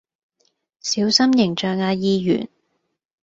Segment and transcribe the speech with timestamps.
[0.79, 2.49] 小心形象呀議員